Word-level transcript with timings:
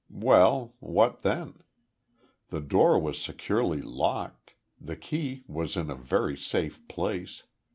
Well, 0.09 0.73
what, 0.79 1.21
then? 1.21 1.61
The 2.49 2.59
door 2.59 2.97
was 2.97 3.21
securely 3.21 3.83
locked, 3.83 4.55
the 4.79 4.95
key 4.95 5.43
was 5.47 5.77
in 5.77 5.91
a 5.91 5.95
very 5.95 6.35
safe 6.35 6.87
place. 6.87 7.43